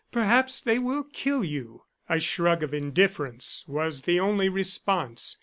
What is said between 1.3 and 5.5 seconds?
you!" A shrug of indifference was the only response.